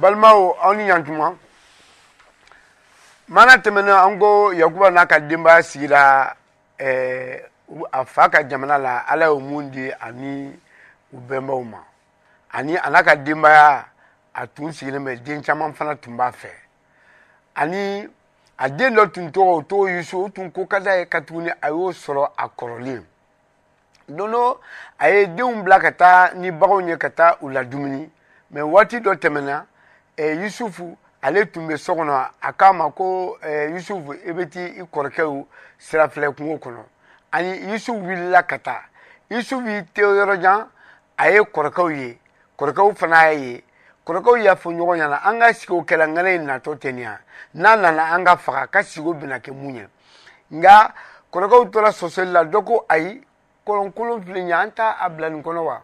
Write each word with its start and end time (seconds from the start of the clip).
balimaw 0.00 0.40
aw 0.64 0.72
ni 0.74 0.84
ɲantuma 0.88 1.28
mana 3.28 3.58
tɛmɛna 3.62 3.94
an 4.06 4.18
ko 4.18 4.52
yakuba 4.52 4.90
n'a 4.90 5.06
ka 5.06 5.18
denbaya 5.20 5.62
sigira 5.62 6.34
eh, 6.78 7.42
a 7.92 8.04
fa 8.04 8.28
ka 8.30 8.42
jamana 8.44 8.78
la 8.78 8.98
ala 8.98 9.26
y'o 9.26 9.40
mun 9.40 9.70
di 9.70 9.90
ani 9.90 10.52
u 11.12 11.16
bɛnbaw 11.18 11.62
ma 11.64 11.80
ani 12.52 12.76
a 12.76 12.90
n'a 12.90 13.02
ka 13.02 13.14
denbaya 13.16 13.84
a 14.34 14.46
tun 14.46 14.72
sigilen 14.72 15.04
bɛ 15.04 15.22
den 15.22 15.42
caman 15.42 15.74
fana 15.74 15.96
tun 15.96 16.16
b'a 16.16 16.30
fɛ 16.32 16.50
ani 17.54 18.08
a 18.58 18.68
den 18.68 18.94
dɔ 18.96 19.10
tun 19.12 19.30
tɔgɔ 19.30 19.52
o 19.56 19.62
tɔgɔ 19.62 19.96
yusu 19.96 20.24
o 20.24 20.28
tun 20.28 20.50
ko 20.50 20.66
ka 20.66 20.80
d'a 20.80 20.96
ye 20.98 21.06
ka 21.08 21.20
tuguni 21.20 21.50
a 21.62 21.68
y'o 21.68 21.92
sɔrɔ 21.92 22.30
a 22.38 22.48
kɔrɔlen 22.48 23.04
don 24.08 24.28
dɔ 24.30 24.56
a 24.98 25.08
ye 25.10 25.26
denw 25.26 25.62
bila 25.62 25.80
ka 25.80 25.90
taa 25.92 26.32
ni 26.34 26.50
baganw 26.50 26.88
ye 26.88 26.96
ka 26.98 27.08
taa 27.10 27.36
u 27.40 27.50
la 27.50 27.62
dumuni 27.64 28.10
mɛ 28.52 28.62
waati 28.62 28.98
dɔ 29.00 29.14
tɛmɛna 29.16 29.66
eh, 30.16 30.42
yusufu 30.42 30.94
ale 31.22 31.46
tun 31.50 31.66
bɛ 31.68 31.76
so 31.78 31.94
kɔnɔ 31.94 32.28
a 32.42 32.52
k'a 32.52 32.72
ma 32.74 32.90
ko 32.90 33.38
eh, 33.42 33.68
yusufu 33.70 34.12
i 34.26 34.30
bɛ 34.30 34.46
t'i 34.50 34.82
kɔrɔkɛw 34.92 35.46
sirafilɛ 35.80 36.32
kungo 36.36 36.58
kɔnɔ 36.58 36.84
ani 37.32 37.58
yusufu 37.72 37.98
wulila 38.02 38.42
ka 38.46 38.58
taa 38.58 38.82
yusufu 39.30 39.66
y'i 39.68 39.84
te 39.94 40.02
yɔrɔjan 40.02 40.68
a 41.18 41.30
ye 41.30 41.40
kɔrɔkɛw 41.40 41.90
ye 41.96 42.18
kɔrɔkɛw 42.58 42.94
fana 42.96 43.32
y'a 43.32 43.32
ye 43.32 43.64
kɔrɔkɛw 44.06 44.36
y'a 44.44 44.54
fɔ 44.56 44.70
ɲɔgɔn 44.70 44.98
ɲɛna 45.00 45.20
an 45.24 45.38
ka 45.40 45.52
sigi 45.54 45.72
o 45.74 45.82
kɛla 45.82 46.06
ŋana 46.12 46.28
in 46.34 46.44
natɔ 46.46 46.76
tɛ 46.78 46.84
nin 46.92 46.98
ya 47.04 47.16
n'a 47.54 47.76
nana 47.80 48.14
an 48.14 48.24
ka 48.24 48.36
faga 48.36 48.66
ka 48.70 48.78
sigo 48.82 49.14
bɛna 49.14 49.40
kɛ 49.40 49.50
mun 49.54 49.74
ye 49.76 49.86
nka 50.50 50.92
kɔrɔkɛw 51.32 51.70
tora 51.72 51.88
sɔsɔli 51.88 52.32
la 52.32 52.44
dɔ 52.44 52.62
ko 52.66 52.84
ayi 52.90 53.24
kɔlɔnkolon 53.66 54.20
filɛ 54.24 54.34
nin 54.34 54.46
ye 54.48 54.52
an 54.52 54.72
t'a 54.74 54.98
a 55.00 55.08
bila 55.08 55.30
nin 55.30 55.40
kɔnɔ 55.42 55.64
wa 55.64 55.80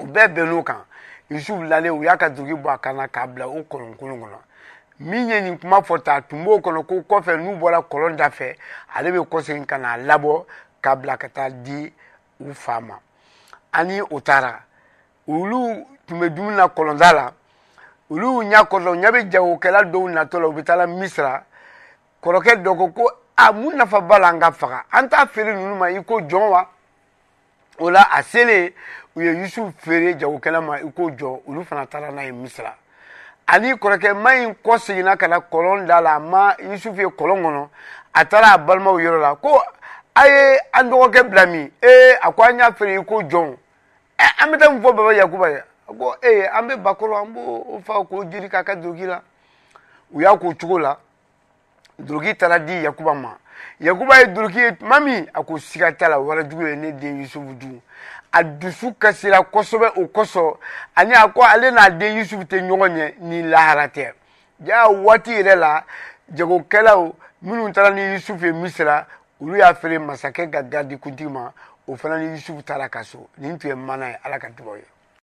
u 0.00 0.04
bɛɛ 0.06 0.34
bɛnn'o 0.34 0.62
kan 0.66 0.80
yusufu 1.30 1.62
lalen 1.62 1.90
u 1.90 2.02
y'a 2.04 2.16
ka 2.16 2.28
dugu 2.30 2.54
bɔ 2.56 2.70
a 2.74 2.78
kan 2.78 2.94
na 2.96 3.08
k'a 3.08 3.26
bila 3.26 3.46
o 3.48 3.62
kɔlɔnkolon 3.64 4.20
kɔnɔ 4.20 4.38
min 4.98 5.28
ye 5.28 5.40
nin 5.40 5.58
kuma 5.60 5.80
fɔ 5.82 6.02
ta 6.02 6.14
a 6.16 6.22
tun 6.22 6.44
b'o 6.44 6.58
kɔnɔ 6.60 6.86
ko 6.86 6.94
kɔfɛ 7.02 7.36
n'u 7.36 7.56
bɔra 7.58 7.82
kɔlɔn 7.90 8.16
da 8.16 8.30
fɛ 8.30 8.56
ale 8.94 9.10
bɛ 9.10 9.24
kɔsegin 9.26 9.66
ka 9.66 9.76
n'a 9.78 9.96
labɔ 9.96 10.46
k'a 10.82 10.96
bila 10.96 11.16
ka 11.18 11.28
taa 11.28 11.50
di 11.50 11.92
u 12.40 12.54
fa 12.54 12.80
ma 12.80 12.94
ani 13.72 14.00
o 14.00 14.20
taara 14.20 14.60
olu 15.26 15.84
tun 16.06 16.20
bɛ 16.20 16.28
dumuni 16.34 16.56
na 16.56 16.68
kɔlɔnda 16.68 17.12
la 17.14 17.32
olu 18.10 18.42
y'u 18.42 18.50
ɲɛ 18.50 18.68
kɔlɔn 18.70 19.02
ɲɛ 19.02 19.10
bɛ 19.12 19.30
jagokɛla 19.30 19.84
dɔw 19.92 20.08
natɔ 20.10 20.38
la 20.40 20.48
u 20.48 20.52
bɛ 20.54 20.62
taa 20.64 20.76
la 20.76 20.86
misira 20.86 21.44
kɔrɔkɛ 22.22 22.62
dɔ 22.62 22.76
ko 22.76 22.88
ko 22.92 23.10
a 23.36 23.52
mun 23.52 23.74
nafa 23.76 24.00
b'a 24.00 24.18
la 24.20 24.28
an 24.28 24.38
ka 24.40 24.50
faga 24.52 24.82
an 24.92 25.08
t'a 25.10 25.26
feere 25.28 25.54
ninnu 25.56 25.74
ma 25.76 25.86
i 25.90 26.02
ko 26.04 26.20
jɔn 26.22 26.50
wa 26.50 26.66
o 27.78 27.90
la 27.90 28.02
a 28.10 28.22
selen 28.22 28.72
u 29.14 29.20
ye 29.22 29.32
yusufu 29.34 29.72
feere 29.78 30.14
jagokɛla 30.18 30.60
ma 30.60 30.78
i 30.80 30.90
ko 30.92 31.10
jɔ 31.18 31.40
olu 31.48 31.64
fana 31.64 31.86
taara 31.86 32.10
n'a 32.10 32.22
ye 32.22 32.32
misira 32.32 32.74
ani 33.46 33.74
kɔrɔkɛ 33.74 34.14
ma 34.14 34.34
in 34.36 34.54
kɔ 34.64 34.78
seginna 34.78 35.16
ka 35.16 35.26
na 35.28 35.38
kɔlɔn 35.40 35.86
da 35.86 36.00
la 36.00 36.14
a 36.14 36.18
ma 36.20 36.54
yusufu 36.58 36.96
ye 37.00 37.06
kɔlɔn 37.06 37.42
kɔnɔ 37.42 37.68
a 38.14 38.24
taara 38.24 38.52
a 38.54 38.58
balimaw 38.58 39.00
yɔrɔ 39.00 39.20
la 39.20 39.34
ko 39.34 39.62
a 40.14 40.26
ye 40.28 40.58
an 40.74 40.90
dɔgɔkɛ 40.90 41.22
bila 41.30 41.46
min 41.46 41.72
ee 41.82 42.14
a 42.22 42.32
ko 42.32 42.42
an 42.42 42.58
y'a 42.58 42.72
feere 42.72 43.00
i 43.00 43.04
ko 43.04 43.22
jɔn 43.22 43.56
ɛ 44.16 44.24
e, 44.26 44.44
an 44.44 44.50
bɛ 44.50 44.58
taa 44.58 44.70
mun 44.70 44.82
fɔ 44.82 44.94
baba 44.94 45.14
yakuba 45.14 45.50
ye 45.50 45.58
a 45.88 45.92
ko 45.94 46.14
ee 46.22 46.46
an 46.46 46.68
bɛ 46.68 46.76
bakɔrɔ 46.82 47.16
an 47.24 47.32
b'o 47.34 47.82
fa 47.84 47.94
k'o 48.04 48.24
jiri 48.30 48.48
k'a 48.50 48.64
ka 48.64 48.74
duloki 48.76 49.04
la 49.06 49.20
u 50.12 50.20
y'a 50.20 50.36
k'o 50.36 50.54
cogo 50.54 50.78
la. 50.80 50.96
duloki 51.98 52.34
taara 52.34 52.58
di 52.58 52.84
yakuba 52.84 53.14
ma 53.14 53.36
yakuba 53.80 54.18
ye 54.18 54.26
duloki 54.26 54.58
ye 54.58 54.72
tuma 54.78 55.00
min 55.00 55.26
a 55.32 55.42
ko 55.42 55.58
siga 55.58 55.92
t'a 55.92 56.08
la 56.08 56.18
warajugu 56.20 56.66
ye 56.68 56.76
ne 56.76 56.92
den 56.92 57.20
yusufu 57.22 57.54
dun 57.58 57.80
a 58.32 58.42
dusu 58.44 58.94
kasira 58.98 59.40
kosɛbɛ 59.42 59.92
o 59.96 60.06
kosɔn 60.08 60.58
ani 60.94 61.14
a 61.14 61.26
ko 61.32 61.42
ale 61.42 61.70
n'a 61.70 61.88
den 61.90 62.18
yusufu 62.18 62.42
tɛ 62.44 62.56
ɲɔgɔn 62.60 62.96
ye 62.96 63.14
ni 63.20 63.42
lahara 63.42 63.88
tɛ 63.88 64.12
ja 64.62 64.88
waati 64.88 65.30
yɛrɛ 65.32 65.56
la 65.56 65.84
jagokɛlaw 66.34 67.14
minnu 67.42 67.72
taara 67.72 67.90
ni 67.94 68.02
yusufu 68.12 68.44
ye 68.44 68.52
misira 68.52 69.06
olu 69.40 69.56
y'a 69.56 69.74
feere 69.74 69.98
masakɛ 70.00 70.50
ka 70.50 70.62
garidi 70.62 70.96
kuntigi 70.98 71.30
ma 71.30 71.50
o 71.88 71.96
fana 71.96 72.18
ni 72.18 72.34
yusufu 72.34 72.62
taara 72.62 72.88
ka 72.88 73.02
so 73.02 73.28
nin 73.38 73.58
tun 73.58 73.68
ye 73.70 73.74
mana 73.74 74.08
ye 74.08 74.18
ala 74.22 74.38
ka 74.38 74.48
dugawu 74.50 74.76
ye 74.76 74.84